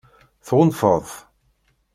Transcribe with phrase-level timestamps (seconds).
[0.47, 1.11] Tɣunfaḍ-t?